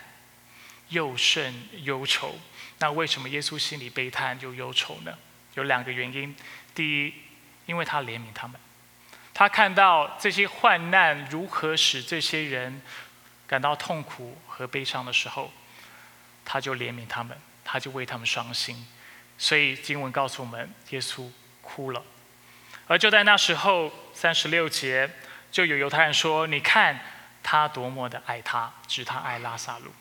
[0.89, 2.39] 又甚忧愁。
[2.79, 5.13] 那为什么耶稣心里悲叹又忧愁呢？
[5.55, 6.33] 有两个原因。
[6.73, 7.13] 第一，
[7.65, 8.59] 因为他怜悯他们，
[9.33, 12.81] 他看到这些患难如何使这些人。
[13.47, 15.51] 感到痛苦和悲伤的时候，
[16.43, 18.87] 他就怜悯他们，他就为他们伤心。
[19.37, 21.29] 所以经文告诉我们，耶稣
[21.61, 22.03] 哭了。
[22.87, 25.09] 而就在那时候，三十六节
[25.51, 26.99] 就有犹太人说：“你看
[27.43, 29.93] 他多么的爱他，指他爱拉萨路。”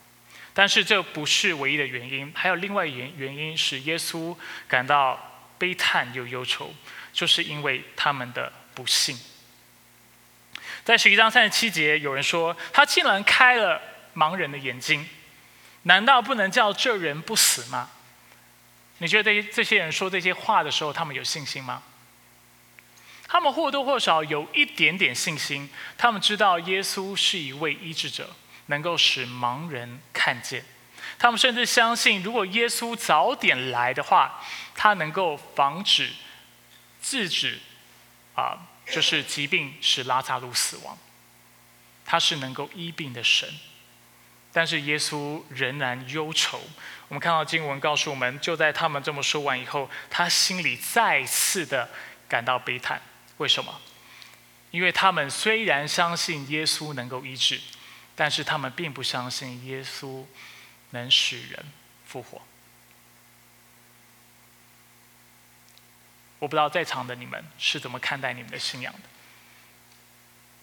[0.53, 4.37] 但是这不是唯一的原因，还有另外原原因是耶稣
[4.69, 5.19] 感到
[5.59, 6.73] 悲叹又忧愁，
[7.13, 9.19] 就是因为他们的不幸。
[10.85, 13.81] 在十一章三十七节，有人说他竟然开了
[14.15, 15.09] 盲人的眼睛，
[15.85, 17.89] 难道不能叫这人不死吗？
[18.99, 21.83] 你觉得这些人说这些话的时候，他们有信心吗？
[23.27, 28.29] 他们或多或少有一点点信心，他们知道耶稣是一位医治者，
[28.67, 30.65] 能够使盲人看见。
[31.19, 34.41] 他们甚至相信，如果耶稣早点来的话，
[34.75, 36.13] 他能够防止、
[37.03, 37.59] 制止
[38.35, 40.97] 啊，就是疾病使拉萨路死亡。
[42.05, 43.49] 他是能够医病的神。
[44.53, 46.61] 但是耶稣仍然忧愁。
[47.09, 51.91] 我们看到经文告诉我们，就在他们这么说完以后，他心里再次的
[52.29, 53.03] 感到悲叹。
[53.39, 53.81] 为什么？
[54.71, 57.61] 因为他们虽然相信耶稣能够医治，
[58.15, 60.25] 但是他们并不相信耶稣
[60.91, 61.65] 能使人
[62.07, 62.41] 复活。
[66.45, 69.01] 我不知道在场的你们是怎么看待你们的信仰的。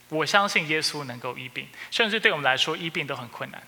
[0.09, 3.63] 我相信耶稣能够医病，甚至对我们来说，医病都很困难。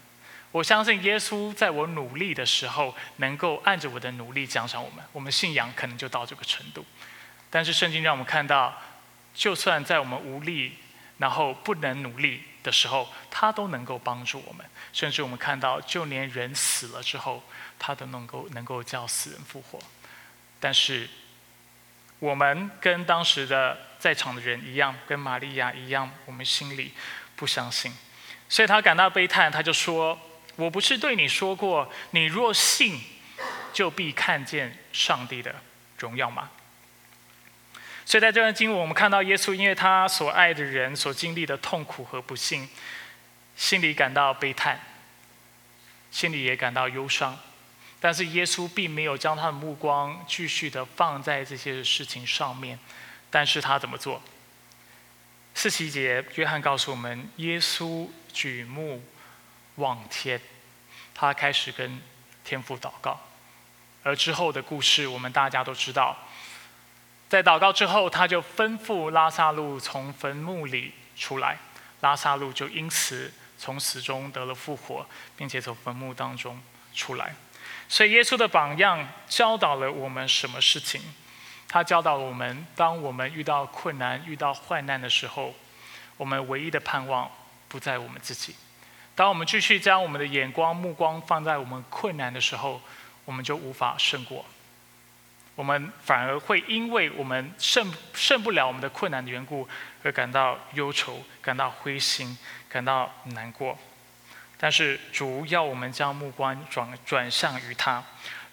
[0.51, 5.03] 我相信耶稣在我努力的时候，能够按着我的努力奖赏我们。
[5.11, 6.85] 我们信仰可能就到这个程度。
[7.49, 8.79] 但是圣经让我们看到，
[9.33, 10.73] 就算在我们无力，
[11.17, 14.63] 然后不能努力的时候，他都能够帮助我们。
[14.91, 17.41] 甚至我们看到，就连人死了之后，
[17.79, 19.79] 他都能够能够叫死人复活。
[20.59, 21.09] 但是
[22.19, 26.93] 我们跟当时的在场的人一样，跟玛利亚一样，我们心里
[27.35, 27.91] 不相信，
[28.47, 30.19] 所以他感到悲叹，他就说。
[30.55, 33.01] 我不是对你说过，你若信，
[33.73, 35.55] 就必看见上帝的
[35.97, 36.51] 荣耀吗？
[38.05, 42.69] 所以在这段经文，我们看到耶稣因为他所爱的人所经历的痛苦和不幸，
[43.55, 44.79] 心里感到悲叹，
[46.11, 47.39] 心里也感到忧伤。
[48.03, 52.77] 但是耶稣并没有将他的目光继续的放在这些事情上面，
[53.31, 54.21] 但是他怎么做？
[55.55, 59.01] 四七节，约翰告诉我们，耶稣举目。
[59.77, 60.39] 望天，
[61.15, 61.99] 他开始跟
[62.43, 63.19] 天父祷告，
[64.03, 66.15] 而之后的故事我们大家都知道。
[67.27, 71.57] 在祷告之后，他就吩咐拉萨路从坟墓里出来，
[72.01, 76.61] 拉萨路就因此从死中得了复活，并且从坟墓当中
[76.93, 77.33] 出来。
[77.93, 80.99] 所以耶稣的榜样教导了我们什么事情？
[81.67, 85.53] 他教导了我们，当我们遇到困难、遇到患难的时候，
[86.17, 87.29] 我们唯一的盼望
[87.67, 88.55] 不在我们自己。
[89.13, 92.81] 当我们继续将我们的眼光、目光放在我们困难的时候，
[93.25, 94.43] 我们就无法胜过。
[95.53, 99.69] 我们反而会因为我们胜胜不了我们的困难的缘故，
[100.01, 102.35] 而感到忧愁、感到灰心、
[102.67, 103.77] 感到难过。
[104.63, 108.01] 但是主要我们将目光转转向于他。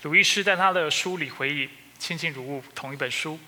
[0.03, 1.65] 鲁伊斯在他的书里回忆
[2.01, 3.39] 《亲近如雾》同一本书。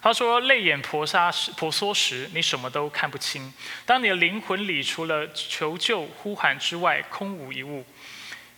[0.00, 3.52] 他说：“泪眼婆娑，婆娑时，你什么都看不清。
[3.84, 7.84] 当你的灵魂里除了求救呼喊之外，空无一物。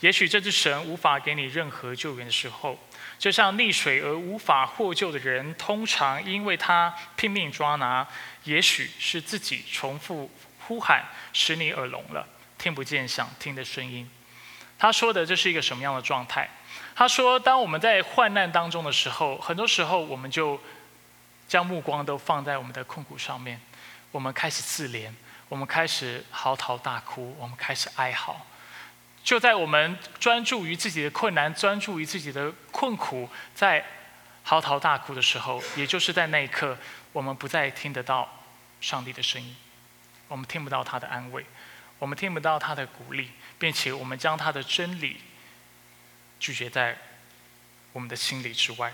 [0.01, 2.79] 也许这只神无法给你任何救援的时候，
[3.19, 8.07] 就像溺水而无法获救的人，通常因为他拼命抓拿，
[8.43, 10.31] 也许是自己重复
[10.67, 14.11] 呼喊，使你耳聋了，听不见想听的声音。”
[14.79, 16.49] 他说的这是一个什么样的状态？
[16.95, 20.61] 他说：“当我们在患难当中的时候，很多时候我们就……”
[21.47, 23.61] 将目光都放在我们的困苦上面，
[24.11, 25.13] 我们开始自怜，
[25.51, 28.47] 我们开始嚎啕大哭，我们开始哀嚎。
[29.23, 33.85] 就在我们专注于自己的困难、专注于自己的困苦，在
[34.43, 36.79] 嚎啕大哭的时候，也就是在那一刻，
[37.13, 38.27] 我们不再听得到
[38.81, 39.55] 上帝的声音，
[40.29, 41.45] 我们听不到他的安慰，
[41.99, 45.19] 我们听不到他的鼓励，并且我们将他的真理
[46.39, 46.97] 拒绝在
[47.93, 48.93] 我们的心里之外。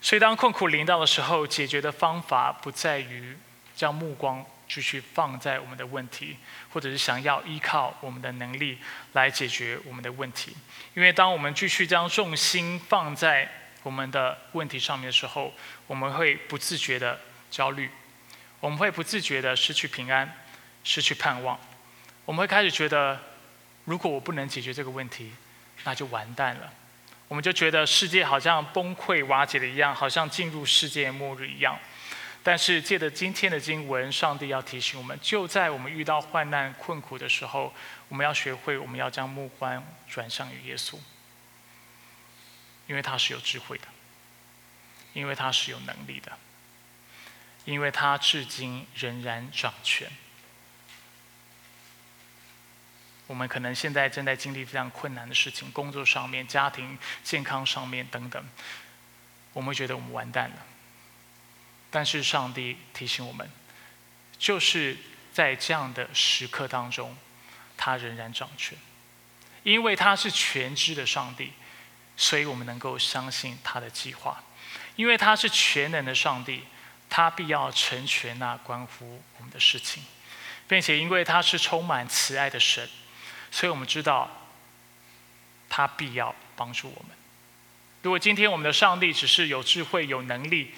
[0.00, 3.36] 所以，当困苦临到的时候，解决的方法不在于
[3.74, 6.36] 将目光继续放在我们的问题，
[6.72, 8.78] 或者是想要依靠我们的能力
[9.14, 10.54] 来解决我们的问题。
[10.94, 13.50] 因为当我们继续将重心放在
[13.82, 15.52] 我们的问题上面的时候，
[15.86, 17.90] 我们会不自觉的焦虑，
[18.60, 20.38] 我们会不自觉的失去平安，
[20.86, 21.58] 失去盼望。
[22.24, 23.20] 我们会开始觉得，
[23.86, 25.32] 如果我不能解决这个问题，
[25.82, 26.72] 那就完蛋了。
[27.26, 31.76] 我们就觉得世界好像崩溃瓦解的一样，好像进入世界末日一样。
[32.44, 37.74] 但是借着今天的经文，上帝要提醒我们：就在我们遇到患难困苦的时候，
[38.08, 40.96] 我们要学会，我们要将目光转向于耶稣，
[42.86, 43.88] 因为他是有智慧的，
[45.12, 46.30] 因为他是有能力的，
[47.64, 50.08] 因为他至今仍然掌权。
[53.26, 58.44] 我们可能现在正在经历非常困难的事情，工作上面、家庭、健康上面等等，
[59.52, 60.56] 我们会觉得我们完蛋了。
[61.90, 63.50] 但是上帝提醒我们，
[64.38, 64.96] 就是
[65.32, 67.16] 在这样的时刻当中，
[67.76, 68.78] 他仍然掌权，
[69.64, 71.52] 因为他是全知的上帝，
[72.16, 74.36] 所以我们能够相信他的计划；
[74.94, 76.62] 因为他是全能的上帝，
[77.10, 80.04] 他必要成全那关乎我们的事情，
[80.68, 82.88] 并且因为他是充满慈爱的神。
[83.56, 84.28] 所以我们知道，
[85.66, 87.16] 他必要帮助我们。
[88.02, 90.74] 如果今天我们的上帝只是有智慧、有能力，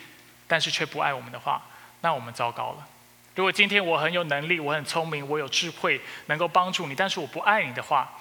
[0.47, 1.61] 但是却不爱我们的话，
[2.03, 2.87] 那我们糟糕了。
[3.35, 8.13] 如果今天我很有能力、我很聪明、我有智慧，能够帮助你，但是我不爱你的话，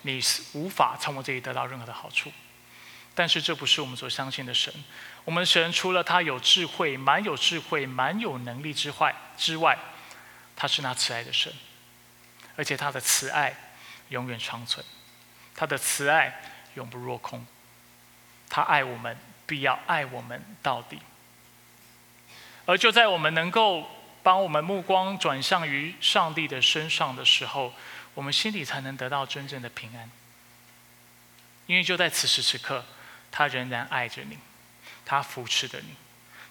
[0.00, 2.32] 你是无法从我这里得到任何的好处。
[3.14, 4.72] 但是这不是我们所相信的神。
[5.26, 9.78] 我们神除了他有智慧、蛮有智慧、蛮有能力之外之外，
[10.56, 11.52] 他是那慈爱的神，
[12.56, 13.54] 而且他的慈爱
[14.08, 14.84] 永远长存，
[15.54, 16.40] 他的慈爱
[16.74, 17.46] 永不落空。
[18.48, 20.98] 他爱我们，必要爱我们到底。
[22.66, 23.88] 而就在我们能够
[24.22, 27.72] 帮我们目光转向于上帝的身上的时候，
[28.14, 30.10] 我们心里才能得到真正的平安。
[31.66, 32.84] 因为就在此时此刻。
[33.34, 34.36] 他仍然爱着你，
[35.06, 35.94] 他扶持着你，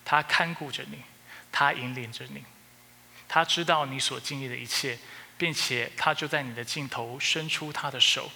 [0.03, 1.03] 他看顾着你，
[1.51, 2.43] 他引领着你，
[3.29, 4.97] 他知道你所经历的一切，
[5.41, 8.31] 并且他就在你的尽头伸出他的手，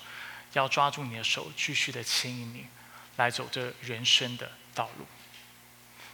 [0.53, 2.66] 要抓住你的手，继续的牵引你，
[3.18, 5.06] 来走这人生的道路。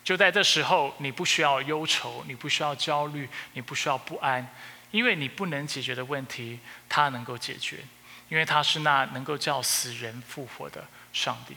[0.04, 4.46] 就在这时候，你不需要忧愁，你不需要焦虑，你不需要不安，
[4.92, 7.78] 因为你不能解决的问题，他能够解决，
[8.28, 11.56] 因为他是那能够叫死人复活的上帝。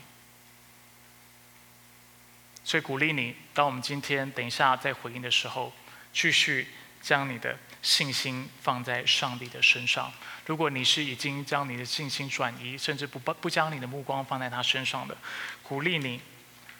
[2.63, 5.73] 所以鼓励你，当我们今天等一下在回应的时候，
[6.13, 6.69] 继续
[7.05, 10.11] 将你的信心放在上帝的身上。
[10.47, 15.15] 如果你是已经将你的信心转移，甚至不不不将你的目光放在他身上的，
[15.61, 16.19] 鼓励你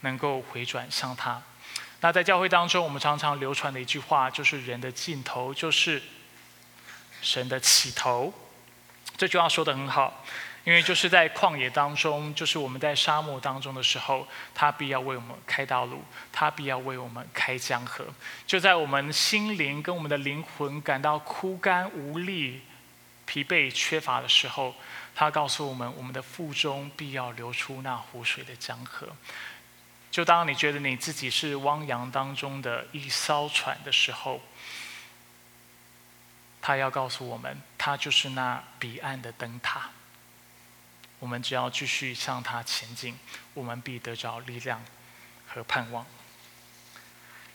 [0.02, 1.40] 能够回转向他。
[2.02, 6.02] 那在教会当中，我们常常流传的一句话就是：人的尽头就是
[7.22, 8.34] 神的起头。
[9.16, 10.26] 这句话说的很好。
[10.66, 18.04] 因为就是在旷野当中，就是我们在沙漠当中的时候，他必要为我们开道路，他必要为我们开江河。
[18.48, 22.64] 就在我们心灵跟我们的灵魂感到枯干无力、
[23.28, 24.74] 疲惫缺乏的时候，
[25.14, 29.08] 他告诉我们，我们的腹中必要流出那湖水的江河。
[30.10, 34.42] 就当你觉得你自己是汪洋当中的一艘船的时候，
[36.60, 39.92] 他要告诉我们，他就是那彼岸的灯塔。
[41.20, 43.18] 我们只要继续向他前进，
[43.54, 44.84] 我们必得着力量
[45.48, 46.06] 和盼望。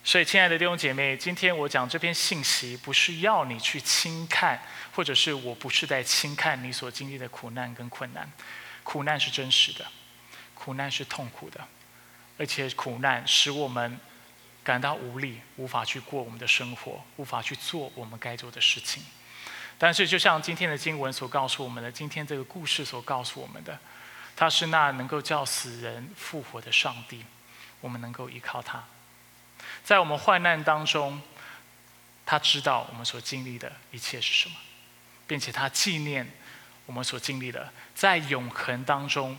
[0.02, 4.58] 所以，亲爱的弟兄姐妹，今天我讲这篇信息，不是要你去轻看，
[4.94, 8.30] 或者是我不是在轻看你所经历的苦难跟困难。
[8.82, 9.86] 苦难是真实的，
[10.54, 11.60] 苦难是痛苦的，
[12.38, 14.00] 而且苦难使我们
[14.64, 19.02] 感到无力，无法去过我们的生活，无法去做我们该做的事情。
[19.82, 23.78] 但是，就像今天的经文所告诉我们的，今天这个故事所告诉我们的，
[24.36, 27.24] 他是那能够叫死人复活的上帝，
[27.80, 28.84] 我们能够依靠他。
[29.82, 31.22] 在我们患难当中，
[32.26, 34.54] 他知道我们所经历的一切是什么，
[35.26, 36.30] 并且他纪念
[36.84, 39.38] 我们所经历的，在永恒当中，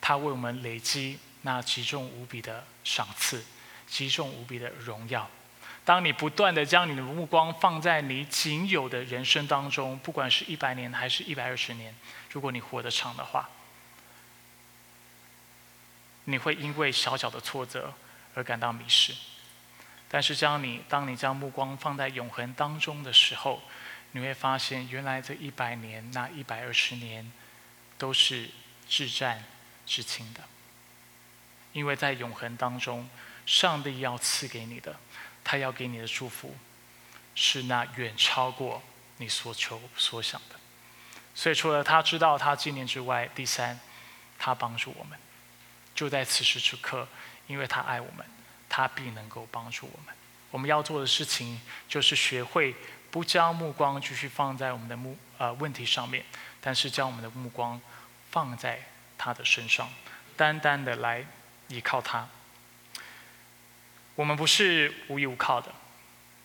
[0.00, 3.44] 他为我们累积那极重无比的赏赐，
[3.86, 5.28] 极重无比的荣耀。
[5.86, 11.94] 当你不断的将你的目光放在你仅有的人生当中，不管是一百年还是一百二十年，
[12.28, 13.48] 如果你活得长的话，
[16.24, 17.94] 你会因为小小的挫折
[18.34, 19.14] 而感到迷失。
[20.08, 23.62] 但是，将你当你将目光放在永恒当中的时候，
[24.10, 27.30] 你会发现，原来这一百年、那一百二十年，
[27.96, 28.50] 都是
[28.88, 29.44] 至战
[29.86, 30.40] 至轻的。
[31.72, 33.08] 因为在永恒当中，
[33.46, 34.96] 上帝要赐给你的。
[35.48, 36.56] 他要给你的祝福，
[37.36, 38.82] 是那远超过
[39.18, 40.56] 你所求所想的。
[41.36, 43.78] 所以，除了他知道他纪念之外，第三，
[44.40, 45.16] 他帮助我们，
[45.94, 47.06] 就在此时此刻，
[47.46, 48.26] 因为他爱我们，
[48.68, 50.12] 他必能够帮助我们。
[50.50, 52.74] 我们要做的事情，就是学会
[53.12, 56.24] 不将目光继续放在我们的目呃问题上面，
[56.60, 57.80] 但是将我们的目光
[58.32, 58.80] 放在
[59.16, 59.88] 他的身上，
[60.36, 61.24] 单单的来
[61.68, 62.28] 依靠他。
[64.16, 65.72] 我们不是无依无靠的，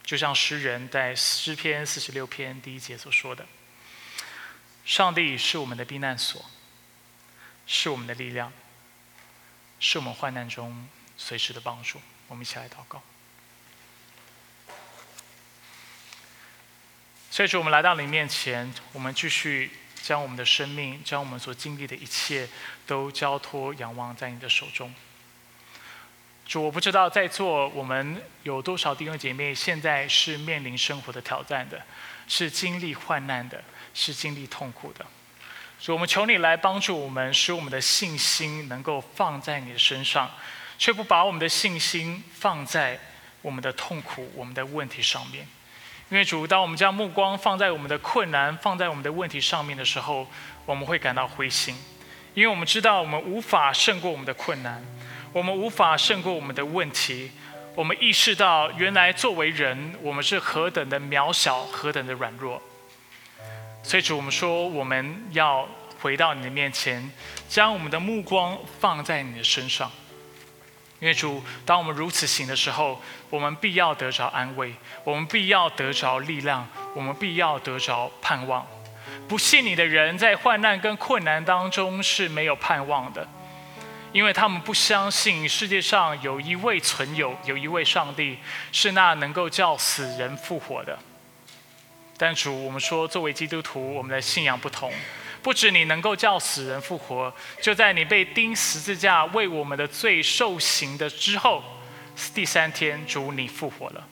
[0.03, 3.45] 就像诗人在诗篇四十六篇第一节所说的
[4.86, 6.45] ：“上帝是我们的避难所，
[7.65, 8.51] 是我们的力量，
[9.80, 13.01] 是我们患难中随时的帮助。”我们一起来祷告。
[17.30, 22.49] 所以，主，我们来到你面前，我们继续将我们的生命，将我们所经历的一切，
[22.86, 24.93] 都交托、仰望在你的手中。
[26.52, 31.82] 主，我不知道在座我们有多少弟兄姐妹现在是面临生活的挑战的，
[32.28, 35.06] 是经历患难的，是经历痛苦的。
[35.80, 40.30] 主，我们求你来帮助我们，使我们的信心能够放在你的身上，
[40.78, 42.99] 却不把我们的信心放在
[43.41, 45.47] 我们的痛苦、我们的问题上面。
[46.10, 50.28] 因为主，当我们将目光放在我们的困难、放在我们的问题上面的时候，
[50.66, 51.78] 我们会感到灰心。
[52.34, 54.84] 因为我们知道我们无法胜过我们的困难，
[55.34, 57.32] 我们无法胜过我们的问题。
[57.73, 62.61] 我们意识到，原来作为人，我们是何等的渺小，何等的软弱。
[63.82, 65.67] 所以主，我们说，我们要
[66.01, 67.09] 回到你的面前，
[67.47, 69.89] 将我们的目光放在你的身上。
[70.99, 74.75] 因为主，当我们如此行的时候，我们必要得着安慰，
[75.05, 78.67] 我们必要得着力量，我们必要得着盼望。
[79.27, 83.25] 不信你的人，在患难跟困难当中是没有盼望的。
[84.14, 88.38] 因为他们不相信世界上有一位存有，有一位上帝
[88.72, 90.99] 是那能够叫死人复活的。
[92.18, 94.91] 但主，我们说作为基督徒，我们的信仰不同，
[95.41, 101.64] 不止你能够叫死人复活，就在你被钉十字架为我们的罪受刑的之后，
[102.34, 104.05] 第三天主你复活了，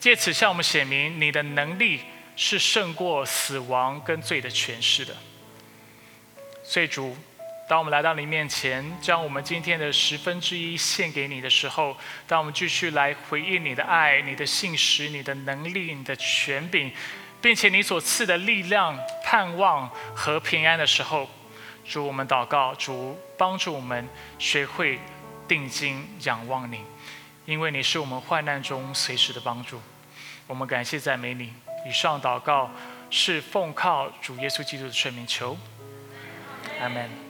[0.00, 2.00] 借此向我们显明你的能力
[2.34, 5.16] 是胜过死亡跟罪的权势的。
[6.64, 7.16] 所以主。
[7.70, 11.96] 当我们来到你面前，将我们今天的十分之一献给你的时候，
[12.26, 16.90] 当我们继续来回应你的爱、你的信实、你的能力、你的权柄，
[17.40, 21.30] 并且你所赐的力量、盼望和平安的时候，
[21.84, 24.08] 主我们祷告，主帮助我们
[24.40, 24.98] 学会
[25.46, 26.80] 定睛仰望你，
[27.44, 29.80] 因为你是我们患难中随时的帮助。
[30.48, 31.52] 我们感谢赞美你。
[31.86, 32.68] 以上祷告
[33.10, 35.56] 是奉靠主耶稣基督的圣名求，
[36.80, 37.29] 阿门。